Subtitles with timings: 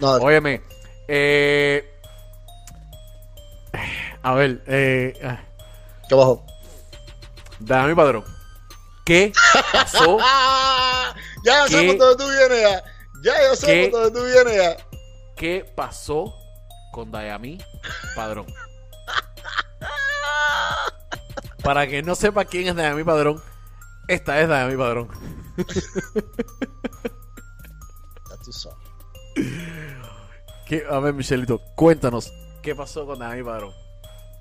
[0.00, 0.62] No, Óyeme,
[1.08, 1.84] eh,
[4.22, 5.12] a ver, eh,
[6.08, 6.44] ¿qué bajó?
[7.58, 8.24] dame mi padrón.
[9.04, 9.32] ¿Qué
[9.72, 10.18] pasó?
[11.44, 12.84] Ya yo sé por dónde tú vienes ya.
[13.22, 14.76] Ya yo sé por dónde tú vienes ya.
[15.36, 16.34] ¿Qué pasó
[16.92, 17.58] con Dayami
[18.16, 18.46] Padrón?
[21.62, 23.40] Para que no sepa quién es Dayami Padrón,
[24.08, 25.08] esta es Dayami Padrón.
[28.28, 28.87] Ya tú sabes.
[30.68, 32.32] ¿Qué- A ver, Michelito, cuéntanos,
[32.62, 33.72] ¿qué pasó con Dayami Padrón?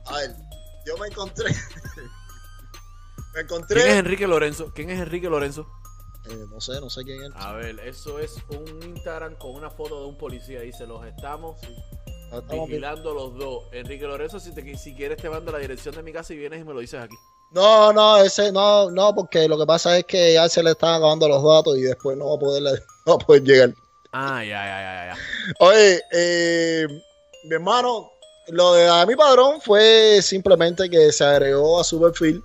[0.06, 0.36] A ver,
[0.86, 1.46] yo me encontré.
[1.52, 2.10] me ¿Quién
[3.36, 3.98] es encontré.
[3.98, 4.72] Enrique Lorenzo?
[4.74, 5.68] ¿Quién es Enrique Lorenzo?
[6.30, 7.30] Eh, no sé, no sé quién es.
[7.36, 10.60] A ver, eso es un Instagram con una foto de un policía.
[10.62, 11.58] Dice, los estamos
[12.30, 12.66] Ah, estamos bien.
[12.68, 13.64] vigilando los dos.
[13.72, 16.60] Enrique Lorenzo, si, te, si quieres te mando la dirección de mi casa y vienes
[16.60, 17.16] y me lo dices aquí.
[17.52, 20.96] No, no, ese no, no, porque lo que pasa es que ya se le están
[20.96, 22.62] acabando los datos y después no va a poder,
[23.06, 23.74] no va a poder llegar.
[24.20, 25.16] Ah, ya, ya, ya, ya.
[25.60, 26.88] Oye, eh,
[27.44, 28.12] mi hermano,
[28.48, 32.44] lo de a mi padrón fue simplemente que se agregó a su perfil.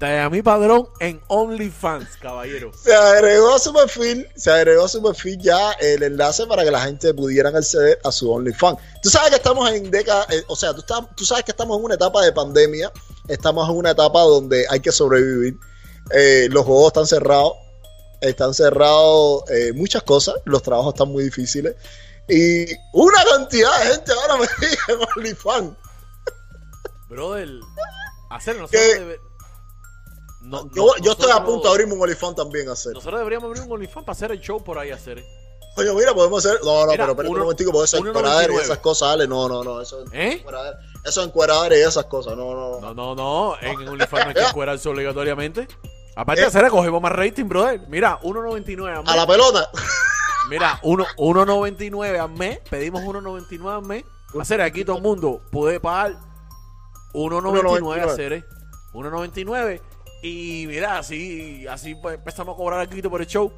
[0.00, 2.72] Dayami Padrón en OnlyFans, caballero.
[2.74, 6.72] Se agregó a su perfil, se agregó a su perfil ya el enlace para que
[6.72, 8.76] la gente pudiera acceder a su OnlyFans.
[9.04, 11.94] Tú sabes que estamos en década, eh, o sea, tú sabes que estamos en una
[11.94, 12.90] etapa de pandemia,
[13.28, 15.56] estamos en una etapa donde hay que sobrevivir.
[16.10, 17.52] Eh, los juegos están cerrados,
[18.20, 21.74] están cerrados eh, muchas cosas, los trabajos están muy difíciles
[22.28, 24.46] y una cantidad de gente ahora me
[24.88, 25.76] en OnlyFans.
[27.08, 27.48] Brother,
[28.30, 29.20] hacer nosotros debe-
[30.42, 32.92] No, Yo, estoy a punto de abrirme un OnlyFans también a hacer.
[32.92, 35.22] Nosotros deberíamos abrir un OnlyFans para hacer el show por ahí hacer.
[35.76, 36.60] Oye, mira, podemos hacer.
[36.64, 38.08] No, no, Mira, pero uno- un momentico, porque eso es 1.99.
[38.10, 39.26] encueradera y esas cosas, Ale.
[39.28, 39.80] No, no, no.
[39.80, 40.44] Eso es ¿Eh?
[41.04, 41.26] Eso es
[41.78, 42.36] y esas cosas.
[42.36, 42.80] No, no, no.
[42.80, 43.56] No, no, no.
[43.60, 45.68] En OnlyFans no hay que encuerarse obligatoriamente.
[46.20, 46.44] Aparte ¿Eh?
[46.44, 47.80] de hacer, cogemos más rating, brother.
[47.88, 49.12] Mira, 1.99 al mes.
[49.12, 49.70] A la pelota.
[50.50, 52.58] Mira, uno- 1.99 al mes.
[52.68, 54.04] Pedimos 1.99 al mes.
[54.38, 56.16] Hacer aquí todo el mundo puede pagar
[57.14, 58.44] 1.99 a hacer,
[58.92, 59.80] 1.99.
[60.22, 63.52] Y mira, así, así pues, empezamos a cobrar aquí por el show.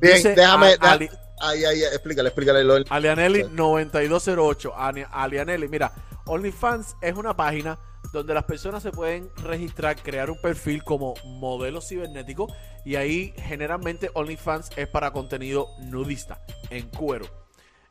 [0.00, 0.76] Bien, Dice déjame.
[0.80, 1.10] a- Ali-
[1.40, 2.64] Ay, ay, ay, explícale, explícale.
[2.64, 3.50] Lo, Alianelli Sí.
[3.52, 4.74] 9208.
[4.76, 5.92] Ani- Alianelli, mira,
[6.26, 7.78] OnlyFans es una página
[8.12, 12.48] donde las personas se pueden registrar, crear un perfil como modelo cibernético
[12.84, 17.26] y ahí generalmente OnlyFans es para contenido nudista, en cuero.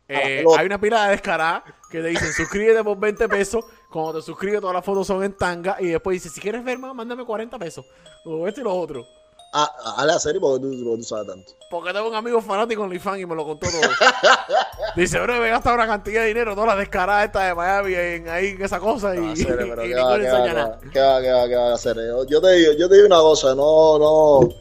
[0.09, 3.65] Eh, hay una pila de descarada que te dicen suscríbete por 20 pesos.
[3.89, 5.77] Cuando te suscribes, todas las fotos son en tanga.
[5.79, 7.85] Y después dice: Si quieres ver más, mándame 40 pesos.
[8.25, 9.05] O esto y lo otro.
[9.51, 11.51] Ale, a serio, porque tú, porque tú sabes tanto.
[11.69, 13.81] Porque tengo un amigo fanático en OnlyFans y me lo contó todo.
[14.95, 17.93] Dice, bro, me he gastado una cantidad de dinero, todas las descaradas estas de Miami,
[17.95, 20.79] en, ahí en esa cosa y, Ah, serio, pero y ¿qué ninguno enseña nada.
[20.91, 21.95] qué va, qué va, qué va a hacer?
[21.97, 24.37] Yo, yo te digo, yo te digo una cosa, no, no.
[24.39, 24.53] O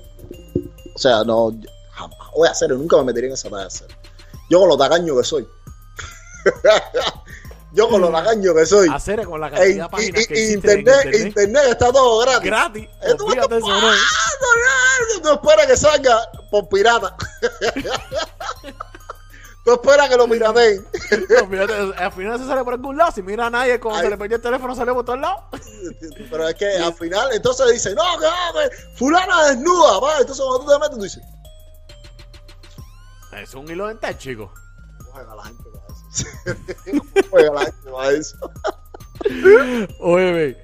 [0.99, 1.53] sea, no.
[1.93, 3.89] Jamás voy a hacer, nunca me metería en esa talla de hacer.
[4.49, 5.47] Yo con lo tacaño que soy.
[7.73, 8.89] yo con lo tacaño que soy.
[8.93, 11.15] Hacer con la cantidad de páginas y- que en internet.
[11.27, 12.45] internet está todo gratis.
[12.45, 12.89] Gratis.
[13.03, 13.27] Esto-
[14.41, 17.17] No, no, Tú esperas que salga por pirata.
[19.65, 20.87] Tú esperas que lo pirateen.
[21.51, 23.11] No, al final se sale por algún lado.
[23.13, 24.05] Si mira a nadie, cuando Ay.
[24.05, 25.43] se le perdió el teléfono, sale por todos lados.
[26.31, 28.29] Pero es que al final, entonces dice, no, que
[28.97, 30.19] fulana desnuda, va.
[30.21, 31.23] Entonces cuando tú te metes, tú dices,
[33.43, 34.53] Es un hilo dental, chico.
[35.01, 36.27] no juega la gente para eso.
[36.93, 38.37] No juega la gente para eso.
[40.01, 40.57] Oye,